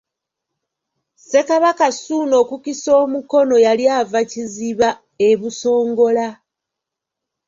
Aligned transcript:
Ssekabaka 1.19 1.87
Ssuuna 1.95 2.35
okukisa 2.43 2.91
omukono 3.03 3.55
yali 3.65 3.85
ava 3.99 4.19
Kiziba 4.31 4.89
e 5.27 5.29
Busongola. 5.39 6.27